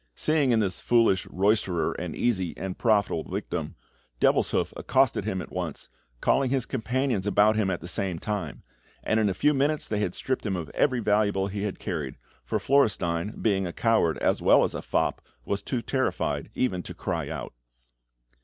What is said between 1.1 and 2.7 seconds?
roysterer an easy